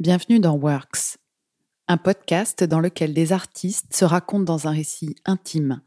[0.00, 1.18] Bienvenue dans Works,
[1.86, 5.82] un podcast dans lequel des artistes se racontent dans un récit intime,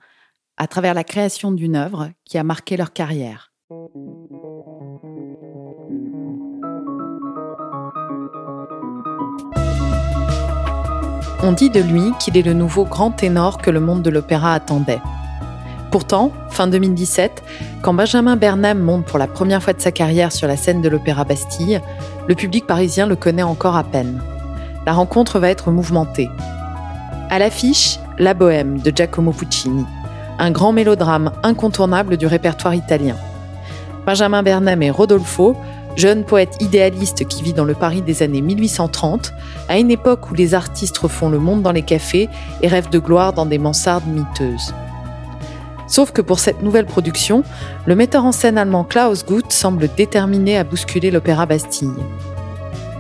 [0.56, 3.52] à travers la création d'une œuvre qui a marqué leur carrière.
[11.42, 14.54] On dit de lui qu'il est le nouveau grand ténor que le monde de l'opéra
[14.54, 15.02] attendait.
[15.94, 17.44] Pourtant, fin 2017,
[17.84, 20.90] quand Benjamin Bernam monte pour la première fois de sa carrière sur la scène de
[20.90, 21.82] l'Opéra Bastille,
[22.28, 24.20] le public parisien le connaît encore à peine.
[24.88, 26.32] La rencontre va être mouvementée.
[27.30, 29.86] À l'affiche, La Bohème de Giacomo Puccini,
[30.40, 33.16] un grand mélodrame incontournable du répertoire italien.
[34.08, 35.56] Benjamin Bernam et Rodolfo,
[35.96, 39.32] jeune poète idéaliste qui vit dans le Paris des années 1830,
[39.70, 42.30] à une époque où les artistes refont le monde dans les cafés
[42.64, 44.74] et rêvent de gloire dans des mansardes miteuses.
[45.94, 47.44] Sauf que pour cette nouvelle production,
[47.86, 51.94] le metteur en scène allemand Klaus Guth semble déterminé à bousculer l'opéra Bastille.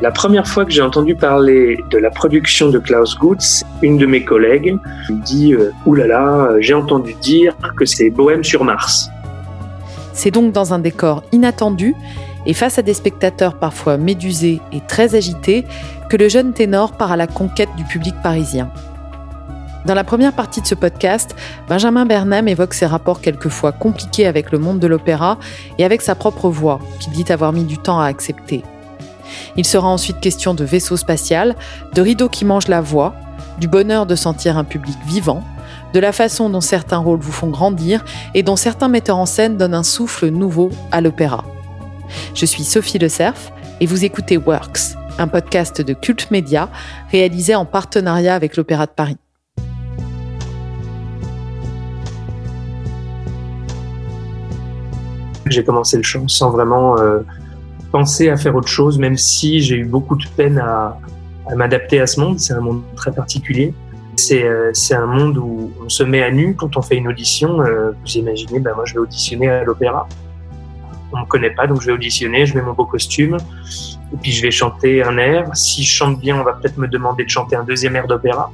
[0.04, 4.06] La première fois que j'ai entendu parler de la production de Klaus Guth, une de
[4.06, 4.78] mes collègues
[5.10, 9.10] me dit euh, Oulala, j'ai entendu dire que c'est Bohème sur Mars.
[10.14, 11.96] C'est donc dans un décor inattendu
[12.46, 15.66] et face à des spectateurs parfois médusés et très agités
[16.12, 18.70] que le jeune ténor part à la conquête du public parisien.
[19.86, 21.36] Dans la première partie de ce podcast,
[21.68, 25.38] Benjamin Bernam évoque ses rapports quelquefois compliqués avec le monde de l'opéra
[25.78, 28.64] et avec sa propre voix, qu'il dit avoir mis du temps à accepter.
[29.58, 31.56] Il sera ensuite question de vaisseau spatial,
[31.94, 33.14] de rideaux qui mangent la voix,
[33.60, 35.44] du bonheur de sentir un public vivant,
[35.94, 39.58] de la façon dont certains rôles vous font grandir et dont certains metteurs en scène
[39.58, 41.44] donnent un souffle nouveau à l'opéra.
[42.36, 46.70] Je suis Sophie Le Cerf et vous écoutez Works, un podcast de Cult Média
[47.12, 49.18] réalisé en partenariat avec l'Opéra de Paris.
[55.54, 57.20] J'ai commencé le chant sans vraiment euh,
[57.92, 60.98] penser à faire autre chose, même si j'ai eu beaucoup de peine à,
[61.56, 62.40] m'adapter à ce monde.
[62.40, 63.74] C'est un monde très particulier.
[64.32, 67.62] Euh, c'est un monde où on se met à nu quand on fait une audition.
[67.62, 70.08] Euh, vous imaginez, ben moi je vais auditionner à l'opéra.
[71.12, 73.38] On me connaît pas, donc je vais auditionner, je mets mon beau costume,
[74.12, 75.56] et puis je vais chanter un air.
[75.56, 78.52] Si je chante bien, on va peut-être me demander de chanter un deuxième air d'opéra.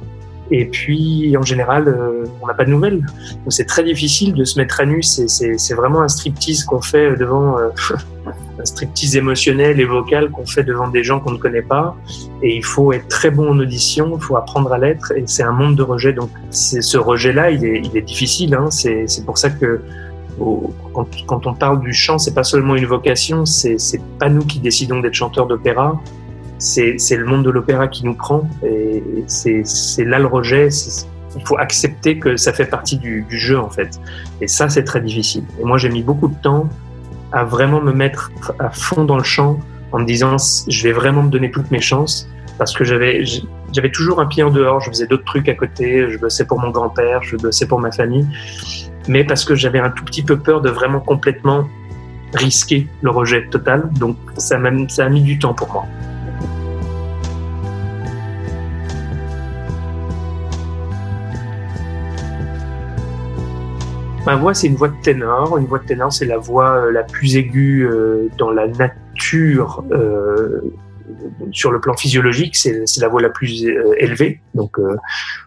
[0.50, 2.98] Et puis, en général, euh, on n'a pas de nouvelles.
[2.98, 5.02] Donc, c'est très difficile de se mettre à nu.
[5.02, 7.68] C'est vraiment un striptease qu'on fait devant, euh,
[8.58, 11.96] un striptease émotionnel et vocal qu'on fait devant des gens qu'on ne connaît pas.
[12.42, 15.12] Et il faut être très bon en audition, il faut apprendre à l'être.
[15.16, 16.12] Et c'est un monde de rejet.
[16.12, 18.54] Donc, ce rejet-là, il est, il est difficile.
[18.54, 18.70] Hein.
[18.70, 19.80] C'est pour ça que
[20.94, 23.46] quand, quand, on parle du chant, c'est pas seulement une vocation.
[23.46, 23.78] C'est
[24.18, 26.00] pas nous qui décidons d'être chanteurs d'opéra
[26.60, 30.68] c'est le monde de l'opéra qui nous prend et c'est là le rejet.
[31.36, 34.00] Il faut accepter que ça fait partie du, jeu en fait.
[34.40, 35.44] Et ça, c'est très difficile.
[35.60, 36.68] Et moi, j'ai mis beaucoup de temps
[37.32, 39.58] à vraiment me mettre à fond dans le chant
[39.92, 40.36] en me disant
[40.68, 42.28] je vais vraiment me donner toutes mes chances
[42.58, 43.24] parce que j'avais
[43.72, 44.80] j'avais toujours un pied en dehors.
[44.80, 46.10] Je faisais d'autres trucs à côté.
[46.10, 48.26] Je bossais pour mon grand-père, je bossais pour ma famille,
[49.08, 51.66] mais parce que j'avais un tout petit peu peur de vraiment complètement
[52.34, 53.88] risquer le rejet total.
[53.98, 55.86] Donc ça ça a mis du temps pour moi.
[64.26, 65.56] Ma voix, c'est une voix de ténor.
[65.56, 69.82] Une voix de ténor, c'est la voix euh, la plus aiguë euh, dans la nature.
[69.92, 70.60] Euh,
[71.52, 73.64] sur le plan physiologique, c'est la voix la plus
[73.98, 74.40] élevée.
[74.54, 74.78] Donc,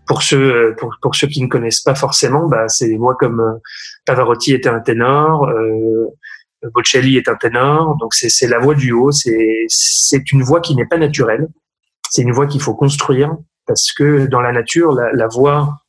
[0.06, 3.60] pour ceux pour, pour, ceux qui ne connaissent pas forcément, bah, c'est des voix comme
[4.06, 5.50] Pavarotti était un ténor,
[6.74, 7.96] Bocelli est un ténor.
[7.98, 9.12] Donc, c'est la voix du haut.
[9.12, 11.48] C'est une voix qui n'est pas naturelle.
[12.10, 13.34] C'est une voix qu'il faut construire
[13.66, 15.83] parce que dans la nature, la, la voix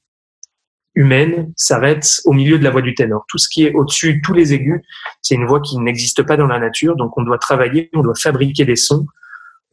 [0.95, 3.25] humaine s'arrête au milieu de la voix du ténor.
[3.29, 4.81] Tout ce qui est au-dessus, tous les aigus,
[5.23, 8.15] c'est une voix qui n'existe pas dans la nature, donc on doit travailler, on doit
[8.15, 9.07] fabriquer des sons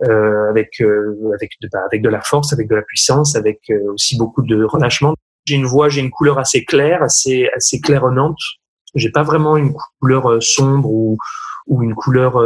[0.04, 3.60] euh, avec euh, avec de, bah, avec de la force, avec de la puissance, avec
[3.70, 5.16] euh, aussi beaucoup de relâchement.
[5.46, 8.40] J'ai une voix, j'ai une couleur assez claire, assez assez claironnante.
[8.96, 11.18] J'ai pas vraiment une couleur euh, sombre ou
[11.68, 12.42] ou une couleur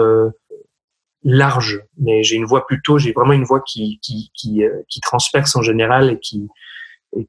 [1.24, 5.56] large, mais j'ai une voix plutôt, j'ai vraiment une voix qui qui qui, qui transperce
[5.56, 6.50] en général et qui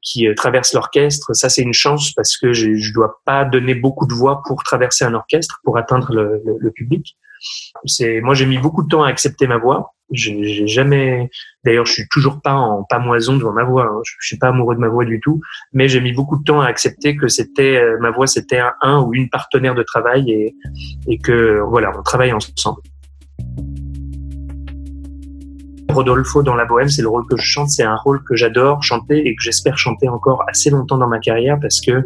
[0.01, 1.33] qui euh, traverse l'orchestre.
[1.33, 4.63] Ça, c'est une chance parce que je ne dois pas donner beaucoup de voix pour
[4.63, 7.17] traverser un orchestre, pour atteindre le, le, public.
[7.85, 9.93] C'est moi, j'ai mis beaucoup de temps à accepter ma voix.
[10.11, 11.29] J'ai jamais,
[11.65, 13.85] d'ailleurs, je suis toujours pas en pamoison devant ma voix.
[13.85, 14.01] Hein.
[14.03, 15.41] Je, suis pas amoureux de ma voix du tout,
[15.73, 18.73] mais j'ai mis beaucoup de temps à accepter que c'était euh, ma voix, c'était un,
[18.81, 20.55] un, ou une partenaire de travail et,
[21.07, 22.81] et que voilà, on travaille ensemble.
[25.97, 28.83] Rodolfo dans La Bohème, c'est le rôle que je chante, c'est un rôle que j'adore
[28.83, 32.03] chanter et que j'espère chanter encore assez longtemps dans ma carrière parce que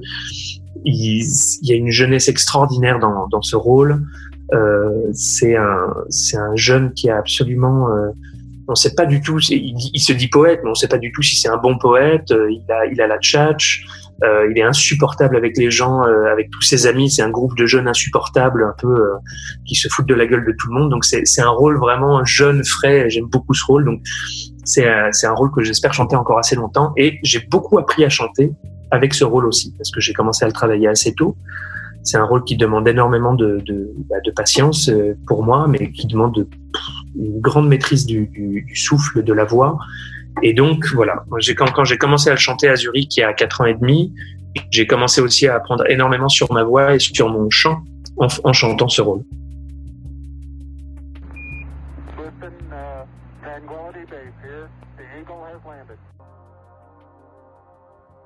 [0.86, 1.26] il,
[1.62, 4.02] y a une jeunesse extraordinaire dans, ce rôle.
[4.54, 8.12] Euh, c'est un, jeune qui a absolument, euh,
[8.70, 9.40] on sait pas du tout.
[9.50, 12.30] Il, se dit poète, mais on sait pas du tout si c'est un bon poète.
[12.32, 13.86] Il a, il a la tchatch.
[14.24, 17.10] Euh, il est insupportable avec les gens, euh, avec tous ses amis.
[17.10, 19.14] C'est un groupe de jeunes insupportables, un peu euh,
[19.66, 20.92] qui se foutent de la gueule de tout le monde.
[20.92, 23.10] Donc c'est un rôle vraiment jeune, frais.
[23.10, 23.86] J'aime beaucoup ce rôle.
[23.86, 24.02] Donc
[24.64, 26.94] c'est c'est un rôle que j'espère chanter encore assez longtemps.
[26.98, 28.52] Et j'ai beaucoup appris à chanter
[28.92, 31.36] avec ce rôle aussi, parce que j'ai commencé à le travailler assez tôt.
[32.04, 34.90] C'est un rôle qui demande énormément de, de, bah, de patience
[35.28, 36.48] pour moi, mais qui demande
[37.16, 39.78] une grande maîtrise du, du, du souffle, de la voix.
[40.44, 41.24] Et donc, voilà,
[41.58, 44.14] quand, j'ai commencé à chanter à Zurich il y a quatre ans et demi,
[44.72, 47.84] j'ai commencé aussi à apprendre énormément sur ma voix et sur mon chant
[48.18, 49.24] en, en chantant ce rôle.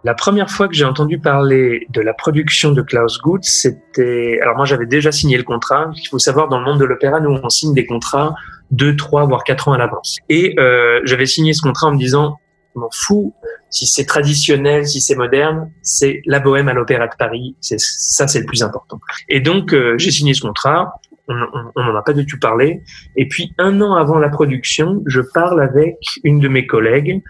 [0.06, 4.38] La première fois que j'ai entendu parler de la production de Klaus Guth, c'était...
[4.44, 5.90] Alors moi j'avais déjà signé le contrat.
[5.98, 8.36] Il faut savoir, dans le monde de l'opéra, nous on signe des contrats
[8.70, 10.18] deux, trois, voire quatre ans à l'avance.
[10.30, 12.38] Et euh, j'avais signé ce contrat en me disant,
[12.76, 13.34] je m'en fous
[13.72, 17.56] si c'est traditionnel, si c'est moderne, c'est la bohème à l'Opéra de Paris.
[17.60, 19.00] Ça, c'est le plus important.
[19.28, 21.00] Et donc euh, j'ai signé ce contrat.
[21.28, 21.34] On
[21.82, 22.84] n'en a pas du tout parlé.
[23.16, 27.24] Et puis un an avant la production, je parle avec une de mes collègues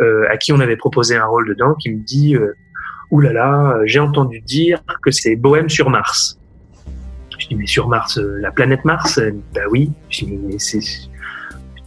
[0.00, 2.56] à qui on avait proposé un rôle dedans, qui me dit euh,
[3.10, 6.38] Ouh là là, j'ai entendu dire que c'est Bohème sur Mars.
[7.38, 9.20] Je dis mais sur Mars, euh, la planète Mars?
[9.54, 9.90] Bah oui.
[10.10, 10.80] Je dis mais c'est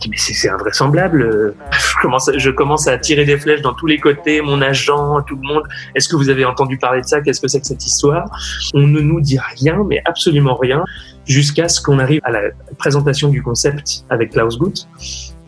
[0.10, 1.54] mais c'est invraisemblable.
[1.72, 5.22] Je commence, à, je commence à tirer des flèches dans tous les côtés, mon agent,
[5.28, 5.64] tout le monde.
[5.94, 7.22] Est-ce que vous avez entendu parler de ça?
[7.22, 8.26] Qu'est-ce que c'est que cette histoire?
[8.74, 10.84] On ne nous dit rien, mais absolument rien,
[11.26, 12.42] jusqu'à ce qu'on arrive à la
[12.80, 14.88] présentation du concept avec Klaus Guth.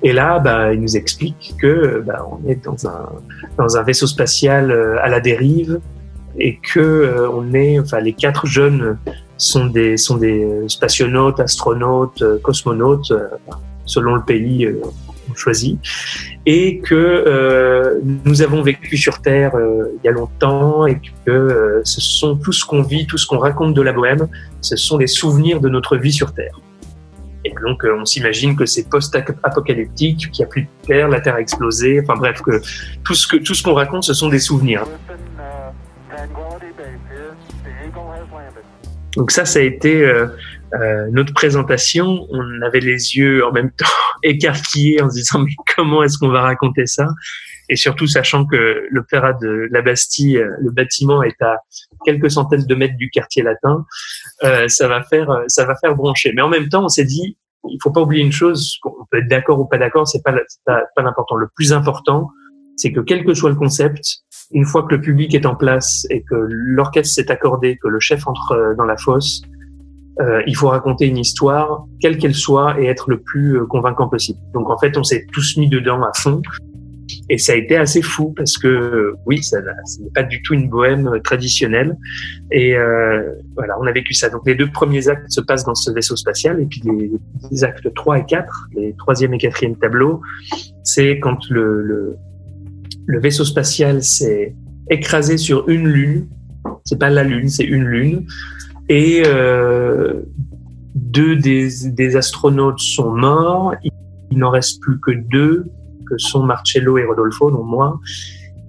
[0.04, 3.10] Et là, bah, il nous explique que bah, on est dans un,
[3.58, 5.80] dans un vaisseau spatial euh, à la dérive
[6.38, 8.98] et que euh, on est, enfin, les quatre jeunes
[9.38, 13.28] sont des, sont des spationautes, astronautes, euh, cosmonautes, euh,
[13.86, 14.82] selon le pays euh,
[15.36, 15.80] choisi,
[16.46, 22.36] et que nous avons vécu sur Terre il y a longtemps et que ce sont
[22.36, 24.28] tout ce qu'on vit, tout ce qu'on raconte de la bohème,
[24.62, 26.60] ce sont les souvenirs de notre vie sur Terre.
[27.62, 31.42] Donc, on s'imagine que c'est post-apocalyptique, qu'il n'y a plus de terre, la terre a
[31.42, 32.02] explosé.
[32.02, 32.62] Enfin bref, que
[33.04, 34.86] tout ce que tout ce qu'on raconte, ce sont des souvenirs.
[39.16, 40.28] Donc ça, ça a été euh,
[40.76, 42.26] euh, notre présentation.
[42.32, 43.86] On avait les yeux en même temps
[44.24, 47.08] écarquillés en se disant mais comment est-ce qu'on va raconter ça?
[47.70, 51.58] Et surtout sachant que l'opéra de la Bastille, euh, le bâtiment est à
[52.06, 53.86] quelques centaines de mètres du quartier latin,
[54.44, 56.34] euh, ça va faire ça va faire broncher.
[56.36, 57.38] Mais en même temps, on s'est dit
[57.70, 58.78] il faut pas oublier une chose.
[58.86, 60.34] On peut être d'accord ou pas d'accord, c'est pas
[60.66, 61.36] pas, pas l'important.
[61.36, 62.30] Le plus important,
[62.76, 66.06] c'est que quel que soit le concept, une fois que le public est en place
[66.10, 69.42] et que l'orchestre s'est accordé, que le chef entre euh, dans la fosse,
[70.22, 74.08] euh, il faut raconter une histoire, quelle qu'elle soit, et être le plus euh, convaincant
[74.08, 74.40] possible.
[74.54, 76.42] Donc en fait, on s'est tous mis dedans à fond.
[77.30, 80.70] Et ça a été assez fou parce que oui, ça, n'est pas du tout une
[80.70, 81.98] bohème traditionnelle.
[82.52, 84.30] Et euh, voilà, on a vécu ça.
[84.30, 86.82] Donc les deux premiers actes se passent dans ce vaisseau spatial et puis
[87.52, 90.22] les, actes 3 et 4, les troisième et quatrième tableaux,
[90.84, 92.18] c'est quand le,
[93.08, 94.56] vaisseau spatial s'est
[94.90, 96.28] écrasé sur une lune.
[96.86, 98.26] C'est pas la lune, c'est une lune.
[98.90, 100.22] Et euh,
[100.96, 103.76] deux des, astronautes sont morts.
[104.32, 105.66] Il n'en reste plus que deux,
[106.18, 108.00] sont Marcello et Rodolfo, dont moi.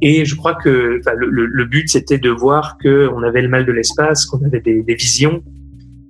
[0.00, 4.26] Et je crois que le, but, c'était de voir qu'on avait le mal de l'espace,
[4.26, 5.42] qu'on avait des, visions,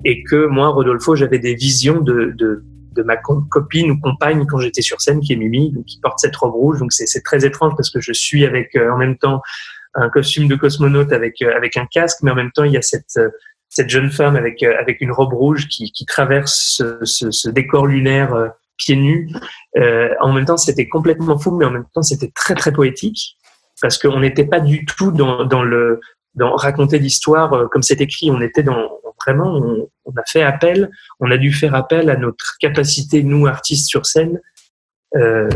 [0.05, 2.65] et que moi, Rodolfo, j'avais des visions de,
[3.05, 6.35] ma copine ou compagne quand j'étais sur scène, qui est Mimi, donc qui porte cette
[6.35, 6.79] robe rouge.
[6.79, 9.43] Donc c'est très étrange parce que je suis avec euh, en même temps
[9.95, 12.77] un costume de cosmonaute avec euh, avec un casque, mais en même temps il y
[12.77, 13.31] a cette euh,
[13.69, 19.31] cette jeune femme avec avec une robe rouge qui, traverse ce décor lunaire pieds nus.
[20.21, 23.37] en même temps, c'était complètement fou, mais en même temps, c'était très très poétique
[23.81, 26.01] parce qu'on n'était pas du tout dans, dans le
[26.35, 28.31] dans raconter l'histoire comme c'est écrit.
[28.31, 28.89] On était dans
[29.25, 30.91] vraiment, on, a fait appel,
[31.21, 34.41] on a dû faire appel à notre capacité, nous artistes sur scène,
[35.17, 35.49] euh,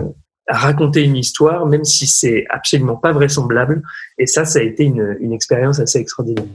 [0.46, 3.82] à raconter une histoire, même si c'est absolument pas vraisemblable.
[4.18, 6.46] Et ça, ça a été une, une expérience assez extraordinaire.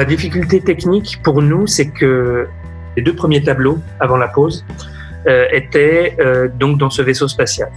[0.00, 2.48] La difficulté technique pour nous, c'est que
[2.96, 4.64] les deux premiers tableaux avant la pause
[5.26, 7.70] euh, étaient euh, donc dans ce vaisseau spatial.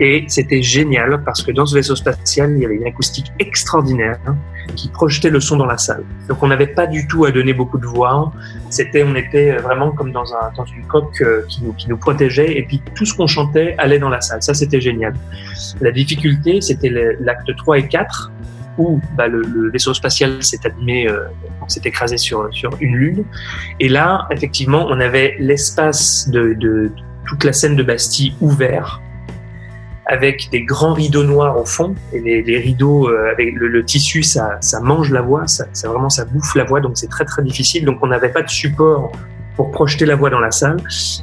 [0.00, 4.18] Et c'était génial parce que dans ce vaisseau spatial, il y avait une acoustique extraordinaire
[4.26, 4.36] hein,
[4.74, 6.04] qui projetait le son dans la salle.
[6.30, 8.32] Donc on n'avait pas du tout à donner beaucoup de voix.
[8.70, 11.98] C'était, on était vraiment comme dans, un, dans une coque euh, qui nous, qui nous
[11.98, 14.42] protégeait et puis tout ce qu'on chantait allait dans la salle.
[14.42, 15.12] Ça, c'était génial.
[15.82, 16.88] La difficulté, c'était
[17.20, 18.32] l'acte 3 et 4
[18.78, 21.28] où bah, le, le, vaisseau spatial s'est euh,
[21.68, 23.24] s'est écrasé sur, sur une lune.
[23.80, 26.90] Et là, effectivement, on avait l'espace de, de
[27.26, 29.00] toute la scène de Bastille ouvert
[30.06, 33.84] avec des grands rideaux noirs au fond et les, les rideaux euh, avec le, le,
[33.84, 37.08] tissu ça, ça mange la voix ça, ça vraiment ça bouffe la voix donc c'est
[37.08, 39.10] très très difficile donc on n'avait pas de support
[39.56, 40.76] pour projeter la voix dans la salle.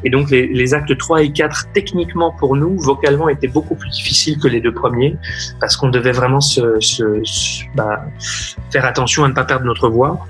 [0.04, 4.40] Et donc les, actes 3 et 4 techniquement pour nous vocalement étaient beaucoup plus difficiles
[4.40, 5.16] que les deux premiers
[5.60, 7.04] parce qu'on devait vraiment se, se,
[7.76, 8.06] bah,
[8.72, 10.26] faire attention à ne pas perdre notre voix.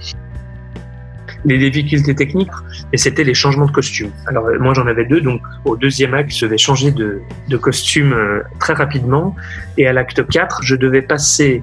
[1.46, 2.52] Les difficultés techniques,
[2.94, 4.12] et c'était les changements de costume.
[4.28, 7.22] Alors euh, moi j'en avais deux, donc au deuxième acte je devais changer de,
[7.58, 9.36] costume euh, très rapidement,
[9.78, 11.62] et à l'acte 4 je devais passer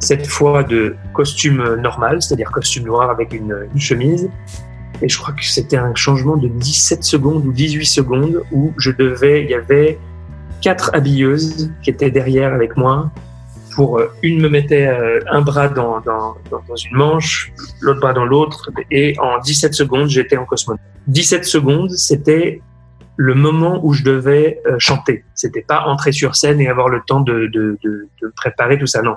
[0.00, 4.28] cette fois de costume normal, c'est-à-dire costume noir avec une chemise,
[5.02, 8.90] et je crois que c'était un changement de 17 secondes ou 18 secondes où je
[8.90, 9.98] devais, il y avait
[10.60, 13.10] quatre habilleuses qui étaient derrière avec moi
[13.74, 18.12] pour euh, une me mettait euh, un bras dans, dans, dans une manche, l'autre bras
[18.12, 20.80] dans l'autre, et en 17 secondes, j'étais en cosmonaute.
[21.08, 22.60] 17 secondes, c'était
[23.16, 25.24] le moment où je devais euh, chanter.
[25.34, 28.86] C'était pas entrer sur scène et avoir le temps de, de, de, de préparer tout
[28.86, 29.02] ça.
[29.02, 29.16] Non.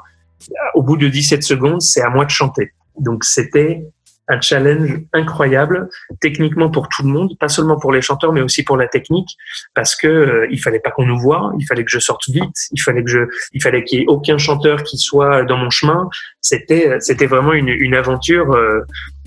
[0.73, 2.73] Au bout de 17 secondes, c'est à moi de chanter.
[2.99, 3.85] Donc c'était
[4.27, 5.89] un challenge incroyable
[6.19, 9.37] techniquement pour tout le monde, pas seulement pour les chanteurs, mais aussi pour la technique,
[9.73, 12.55] parce que euh, il fallait pas qu'on nous voit, il fallait que je sorte vite,
[12.71, 13.19] il fallait que je,
[13.53, 16.09] il fallait qu'il y ait aucun chanteur qui soit dans mon chemin.
[16.41, 18.81] C'était, c'était vraiment une, une aventure euh,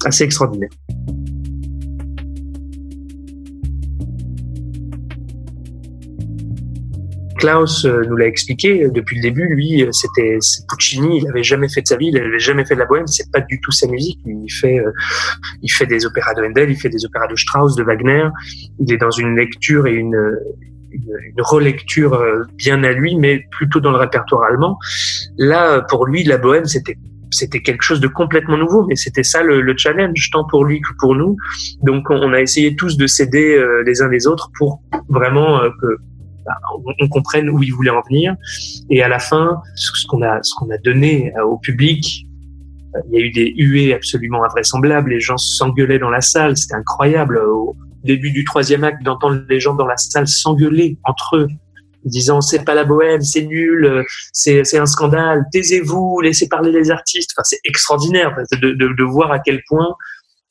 [0.05, 0.71] assez extraordinaire.
[7.39, 9.47] Klaus euh, nous l'a expliqué euh, depuis le début.
[9.47, 11.19] Lui, euh, c'était Puccini.
[11.19, 12.09] Il n'avait jamais fait de sa vie.
[12.09, 13.07] Il n'avait jamais fait de la bohème.
[13.07, 14.19] C'est pas du tout sa musique.
[14.27, 14.79] Il fait,
[15.63, 16.71] il fait des opéras de Handel.
[16.71, 18.29] Il fait des opéras de Strauss, de Wagner.
[18.79, 20.37] Il est dans une lecture et une,
[20.93, 22.21] une, relecture
[22.57, 24.79] bien à lui, mais plutôt dans le répertoire allemand.
[25.39, 26.99] Là, pour lui, la bohème, c'était
[27.31, 30.81] c'était quelque chose de complètement nouveau, mais c'était ça le, le, challenge, tant pour lui
[30.81, 31.37] que pour nous.
[31.83, 34.81] Donc, on a essayé tous de s'aider les uns les autres pour
[35.11, 35.99] vraiment que
[37.01, 38.35] on, comprenne où il voulait en venir.
[38.91, 42.27] Et à la fin, ce qu'on a, ce qu'on a donné euh, au public,
[42.95, 45.11] euh, il y a eu des huées absolument invraisemblables.
[45.11, 46.57] Les gens s'engueulaient dans la salle.
[46.57, 47.39] C'était incroyable.
[47.39, 51.49] Au début du troisième acte, d'entendre les gens dans la salle s'engueuler entre eux,
[52.05, 56.91] disant c'est pas la bohème, c'est nul, c'est, c'est un scandale, taisez-vous, laissez parler les
[56.91, 57.33] artistes.
[57.37, 59.89] Enfin, c'est extraordinaire de, de, voir à quel point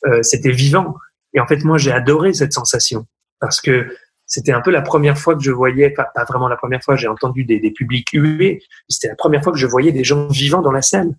[0.05, 0.93] euh, c'était vivant.
[1.33, 3.05] Et en fait, moi, j'ai adoré cette sensation
[3.39, 3.87] parce que
[4.27, 7.07] c'était un peu la première fois que je voyais, pas, vraiment la première fois, j'ai
[7.07, 10.61] entendu des, des publics hués, c'était la première fois que je voyais des gens vivants
[10.61, 11.11] dans la salle,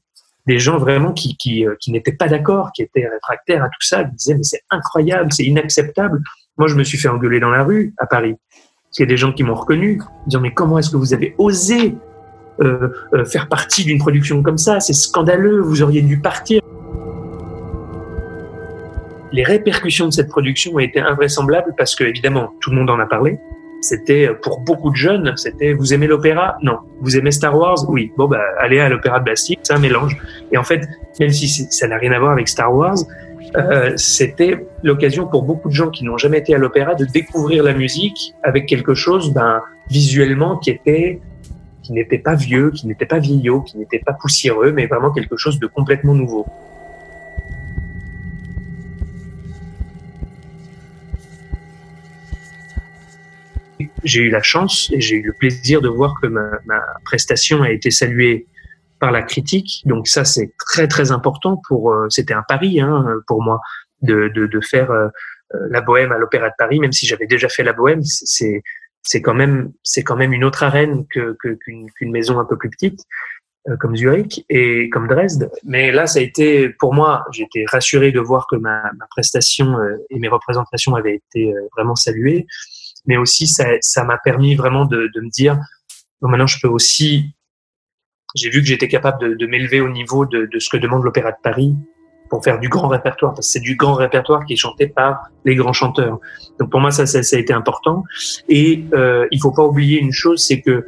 [0.47, 4.15] des gens vraiment euh, qui n'étaient pas d'accord, qui étaient réfractaires à tout ça, qui
[4.15, 6.23] disaient mais c'est incroyable, c'est inacceptable.
[6.57, 8.35] Moi, je me suis fait engueuler dans la rue à Paris.
[8.99, 11.35] Il y a des gens qui m'ont reconnu, disant mais comment est-ce que vous avez
[11.39, 11.95] osé
[12.61, 14.81] euh, euh, faire partie d'une production comme ça?
[14.81, 16.61] C'est scandaleux, vous auriez dû partir
[19.33, 22.99] les répercussions de cette production ont été invraisemblables parce que, évidemment, tout le monde en
[22.99, 23.39] a parlé.
[23.81, 26.57] C'était, pour beaucoup de jeunes, c'était, vous aimez l'opéra?
[26.63, 26.79] Non.
[27.01, 27.89] Vous aimez Star Wars?
[27.89, 28.13] Oui.
[28.17, 30.17] Bon, bah, allez à l'opéra de Bastille, c'est un mélange.
[30.51, 30.83] Et en fait,
[31.21, 32.97] même si ça n'a rien à voir avec Star Wars,
[33.57, 37.63] euh, c'était l'occasion pour beaucoup de gens qui n'ont jamais été à l'opéra de découvrir
[37.63, 41.21] la musique avec quelque chose, ben, visuellement qui était,
[41.83, 45.37] qui n'était pas vieux, qui n'était pas vieillot, qui n'était pas poussiéreux, mais vraiment quelque
[45.37, 46.47] chose de complètement nouveau.
[54.05, 57.63] J'ai eu la chance et j'ai eu le plaisir de voir que ma, ma, prestation
[57.63, 58.47] a été saluée
[58.99, 59.83] par la critique.
[59.87, 61.93] Donc ça, c'est très très important pour.
[61.93, 63.61] Euh, c'était un pari hein, pour moi
[64.03, 65.09] de, de, de faire euh,
[65.55, 68.03] euh, la Bohème à l'Opéra de Paris, même si j'avais déjà fait la Bohème.
[68.03, 68.63] C'est
[69.03, 72.59] c'est quand même c'est quand même une autre arène que qu'une qu'une maison un peu
[72.59, 73.01] plus petite
[73.81, 75.51] comme Zurich et comme Dresde.
[75.65, 79.77] Mais là, ça a été pour moi, j'étais rassuré de voir que ma, ma prestation
[80.09, 82.47] et mes représentations avaient été vraiment saluées
[83.09, 85.59] mais aussi ça m'a permis vraiment de, de, me dire
[86.21, 87.35] bon, maintenant je peux aussi
[88.37, 91.03] j'ai vu que j'étais capable de, de m'élever au niveau de, de, ce que demande
[91.03, 91.75] l'Opéra de Paris
[92.31, 95.31] pour faire du grand répertoire parce que c'est du grand répertoire qui est chanté par
[95.45, 96.21] les grands chanteurs
[96.61, 98.05] donc pour moi ça ça, ça a été important
[98.49, 100.87] et euh, il faut pas oublier une chose c'est que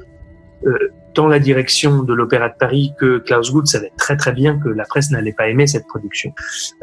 [0.66, 4.58] euh, tant la direction de l'Opéra de Paris que Klaus Guth savait très très bien
[4.58, 6.32] que la presse n'allait pas aimer cette production.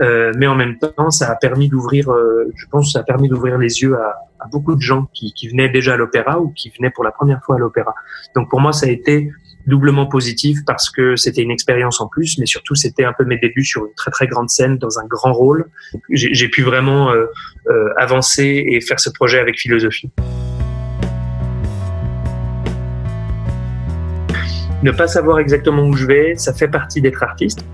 [0.02, 3.30] Euh, mais en même temps, ça a permis d'ouvrir, euh, je pense, ça a permis
[3.30, 6.50] d'ouvrir les yeux à, à beaucoup de gens qui, qui venaient déjà à l'opéra ou
[6.50, 7.94] qui venaient pour la première fois à l'opéra.
[8.36, 9.32] Donc pour moi, ça a été
[9.68, 13.38] doublement positif parce que c'était une expérience en plus, mais surtout c'était un peu mes
[13.38, 15.70] débuts sur une très très grande scène dans un grand rôle.
[16.10, 17.26] J'ai pu vraiment euh,
[17.68, 20.10] euh, avancer et faire ce projet avec philosophie.
[24.84, 27.66] Ne pas savoir exactement où je vais, ça fait partie d'être artiste.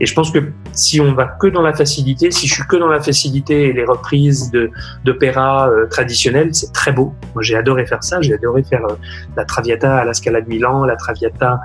[0.00, 0.38] Et je pense que
[0.72, 3.72] si on va que dans la facilité, si je suis que dans la facilité et
[3.72, 4.50] les reprises
[5.04, 7.14] d'opéra euh, traditionnels, c'est très beau.
[7.34, 8.20] Moi, j'ai adoré faire ça.
[8.20, 8.94] J'ai adoré faire euh,
[9.36, 11.60] la Traviata à la Scala de Milan, la Traviata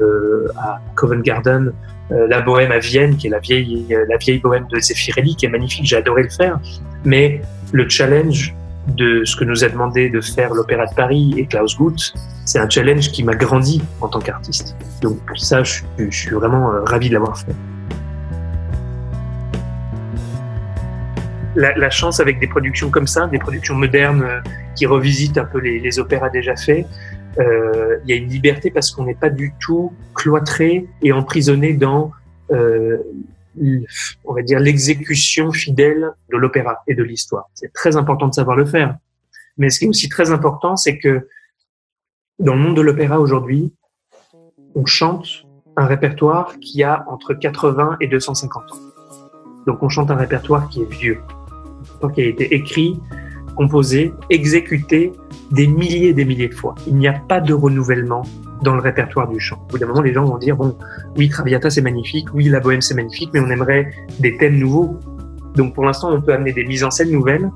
[0.00, 1.72] euh, à Covent Garden,
[2.12, 5.46] euh, la Bohème à Vienne, qui est la vieille, la vieille Bohème de Zeffirelli, qui
[5.46, 5.86] est magnifique.
[5.86, 6.58] J'ai adoré le faire.
[7.04, 7.40] Mais
[7.72, 8.54] le challenge
[8.96, 12.12] de ce que nous a demandé de faire l'Opéra de Paris et Klaus Guth,
[12.44, 14.76] c'est un challenge qui m'a grandi en tant qu'artiste.
[15.00, 17.54] Donc ça, je, suis vraiment euh, ravi de l'avoir fait.
[21.56, 24.40] La, chance avec des productions comme ça, des productions modernes euh,
[24.76, 26.86] qui revisitent un peu les, opéras déjà faits,
[27.38, 31.74] euh, il y a une liberté parce qu'on n'est pas du tout cloîtré et emprisonné
[31.74, 32.12] dans
[34.24, 37.48] on va dire, l'exécution fidèle de l'opéra et de l'histoire.
[37.54, 38.96] C'est très important de savoir le faire.
[39.58, 41.28] Mais ce qui est aussi très important, c'est que
[42.38, 43.72] dans le monde de l'opéra aujourd'hui,
[44.74, 45.44] on chante
[45.76, 48.76] un répertoire qui a entre 80 et 250 ans.
[49.66, 51.20] Donc on chante un répertoire qui est vieux,
[52.14, 52.98] qui a été écrit,
[53.56, 55.12] composé, exécuté
[55.50, 56.74] des milliers et des milliers de fois.
[56.86, 58.22] Il n'y a pas de renouvellement
[58.62, 59.56] dans le répertoire du chant.
[59.68, 60.76] Au bout d'un moment, les gens vont dire, bon,
[61.16, 64.98] oui, Traviata c'est magnifique, oui, la bohème c'est magnifique, mais on aimerait des thèmes nouveaux.
[65.56, 67.50] Donc pour l'instant, on peut amener des mises en scène nouvelles,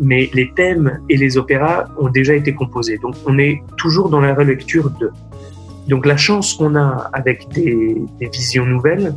[0.00, 2.98] mais les thèmes et les opéras ont déjà été composés.
[2.98, 5.10] Donc on est toujours dans la relecture de.
[5.88, 9.14] Donc la chance qu'on a avec des, visions nouvelles,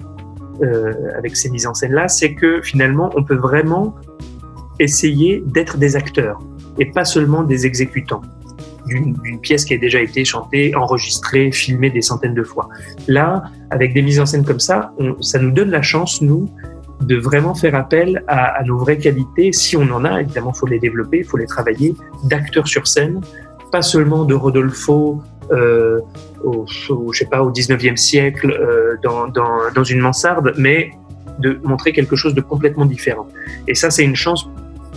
[0.62, 3.95] euh, avec ces mises en scène-là, c'est que finalement, on peut vraiment
[4.79, 6.39] essayer d'être des acteurs
[6.79, 8.22] et pas seulement des exécutants
[8.86, 12.70] d'une pièce qui a déjà été chantée, enregistrée, filmée des centaines de fois.
[13.08, 16.50] Là, avec des mises en scène comme ça, ça nous donne la chance, nous,
[17.01, 19.51] de vraiment faire appel à, nos vraies qualités.
[19.51, 23.22] Si on en a, évidemment, faut les développer, faut les travailler, d'acteurs sur scène,
[23.72, 26.00] pas seulement de Rodolfo euh,
[26.44, 30.92] au, je sais pas, au 19e siècle euh, dans une mansarde, mais
[31.40, 33.27] de montrer quelque chose de complètement différent.
[33.68, 34.48] Et ça, c'est une chance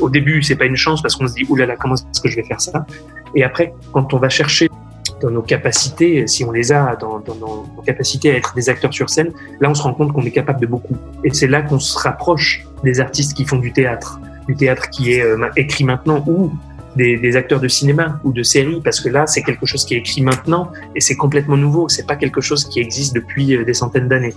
[0.01, 2.37] au début, c'est pas une chance parce qu'on se dit oulala, comment est-ce que je
[2.37, 2.87] vais faire ça?
[3.35, 4.69] Et après, quand on va chercher
[5.21, 8.93] dans nos capacités, si on les a, dans, dans, nos capacités à être des acteurs
[8.93, 10.97] sur scène, là, on se rend compte qu'on est capable de beaucoup.
[11.25, 15.13] Et c'est là qu'on se rapproche des artistes qui font du théâtre, du théâtre qui
[15.13, 16.53] est euh, écrit maintenant ou
[16.97, 19.95] des, des, acteurs de cinéma ou de série, parce que là, c'est quelque chose qui
[19.95, 21.89] est écrit maintenant et c'est complètement nouveau.
[21.89, 24.35] C'est pas quelque chose qui existe depuis euh, des centaines d'années.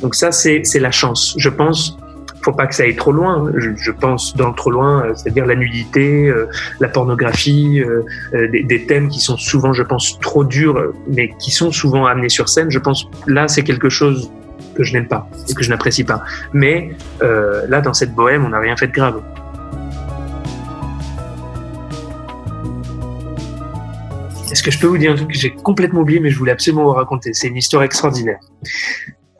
[0.00, 1.34] Donc ça, c'est la chance.
[1.38, 1.98] Je pense
[2.42, 3.50] faut pas que ça aille trop loin.
[3.56, 6.48] Je, je pense dans trop loin, euh, c'est-à-dire la nudité, euh,
[6.80, 8.02] la pornographie, euh,
[8.48, 12.28] des, des, thèmes qui sont souvent, je pense, trop durs, mais qui sont souvent amenés
[12.28, 12.70] sur scène.
[12.70, 14.30] Je pense là, c'est quelque chose
[14.74, 16.22] que je n'aime pas et que je n'apprécie pas.
[16.52, 16.90] Mais
[17.22, 19.22] euh, là, dans cette bohème, on n'a rien fait de grave.
[24.50, 26.52] Est-ce que je peux vous dire un truc que j'ai complètement oublié, mais je voulais
[26.52, 27.32] absolument vous raconter?
[27.34, 28.40] C'est une histoire extraordinaire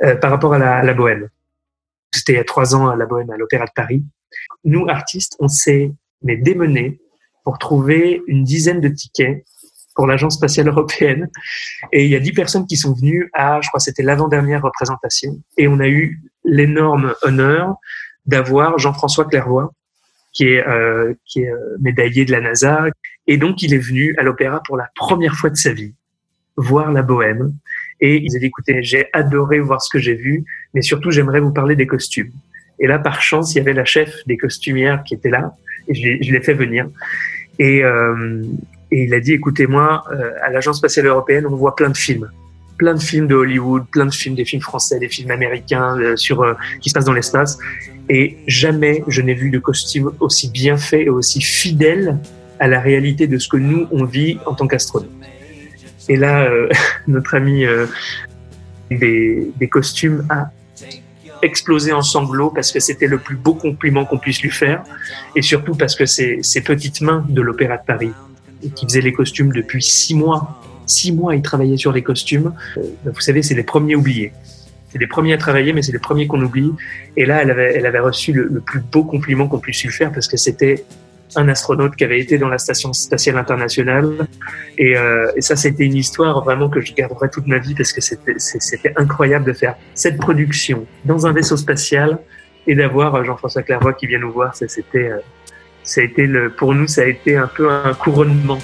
[0.02, 1.28] euh, par rapport à la, à la bohème.
[2.20, 4.04] C'était il y a trois ans à la Bohème, à l'Opéra de Paris.
[4.64, 7.00] Nous, artistes, on s'est mais démenés
[7.44, 9.42] pour trouver une dizaine de tickets
[9.94, 11.30] pour l'Agence spatiale européenne.
[11.92, 15.40] Et il y a dix personnes qui sont venues à, je crois, c'était l'avant-dernière représentation.
[15.56, 17.76] Et on a eu l'énorme honneur
[18.26, 19.70] d'avoir Jean-François Clairvoy,
[20.33, 22.85] qui est, euh, euh, médaillé de la NASA.
[23.26, 25.94] Et donc, il est venu à l'opéra pour la première fois de sa vie,
[26.56, 27.54] voir la Bohème.
[28.00, 31.40] Et il a dit, écoutez, j'ai adoré voir ce que j'ai vu, mais surtout, j'aimerais
[31.40, 32.30] vous parler des costumes.
[32.78, 35.54] Et là, par chance, il y avait la chef des costumières qui était là,
[35.88, 36.88] et je l'ai fait venir.
[37.59, 38.42] Et, euh,
[38.90, 41.96] et, il a dit, écoutez, moi, euh, à l'Agence spatiale européenne, on voit plein de
[41.96, 42.30] films.
[42.78, 46.16] Plein de films de Hollywood, plein de films, des films français, des films américains euh,
[46.16, 47.59] sur euh, qui se passent dans l'espace.
[48.09, 52.18] Et jamais je n'ai vu de costumes aussi bien faits et aussi fidèles
[52.61, 55.11] à la réalité de ce que nous, on vit en tant qu'astronautes.
[56.09, 56.68] Et là, euh,
[57.09, 57.87] notre ami euh,
[58.90, 60.50] des, des, costumes a
[61.42, 64.83] explosé en sanglots parce que c'était le plus beau compliment qu'on puisse lui faire,
[65.37, 68.12] et surtout parce que c'est ces petites mains de l'Opéra de Paris
[68.74, 70.61] qui faisaient les costumes depuis six mois.
[70.87, 72.53] Six mois, il travaillait sur les costumes.
[72.76, 74.33] Euh, vous savez, c'est les premiers oubliés.
[74.90, 76.72] C'est les premiers à travailler, mais c'est les premiers qu'on oublie.
[77.16, 80.11] Et là, elle avait, elle avait reçu le plus beau compliment qu'on puisse lui faire
[80.12, 80.85] parce que c'était
[81.36, 84.28] un astronaute qui avait été dans la station spatiale internationale.
[84.78, 87.92] Et, euh, et ça, c'était une histoire vraiment que je garderai toute ma vie parce
[87.92, 92.18] que c'était incroyable de faire cette production dans un vaisseau spatial
[92.66, 94.54] et d'avoir Jean-François Clairvoy qui vient nous voir.
[94.54, 95.18] C'était euh,
[95.82, 98.58] ça a été le, pour nous, ça a été un peu un couronnement.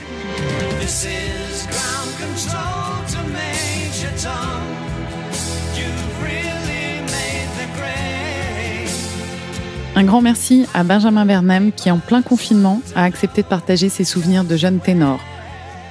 [9.99, 14.05] Un grand merci à Benjamin Bernam qui, en plein confinement, a accepté de partager ses
[14.05, 15.19] souvenirs de jeune ténor.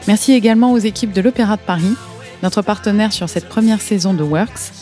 [0.08, 1.96] Merci également aux équipes de l'Opéra de Paris,
[2.44, 4.74] notre partenaire sur cette première saison de Works,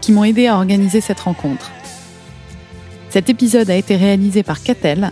[0.00, 1.72] qui m'ont aidé à organiser cette rencontre.
[3.10, 5.10] Cet épisode a été réalisé par Catel,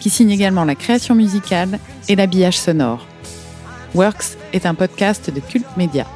[0.00, 1.78] qui signe également la création musicale
[2.10, 3.06] et l'habillage sonore.
[3.94, 6.06] Works est un podcast de Cult Media.